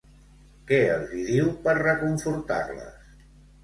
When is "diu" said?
1.29-1.53